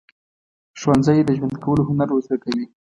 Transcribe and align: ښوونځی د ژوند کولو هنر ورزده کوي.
ښوونځی 0.79 1.19
د 1.25 1.29
ژوند 1.37 1.55
کولو 1.63 1.87
هنر 1.89 2.07
ورزده 2.11 2.37
کوي. 2.43 2.65